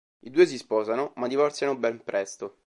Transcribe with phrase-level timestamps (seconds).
[0.21, 2.57] I due si sposano ma divorziano ben presto.